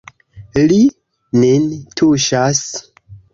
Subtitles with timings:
[0.71, 0.79] Li
[1.43, 1.67] nin
[2.01, 2.65] tuŝas.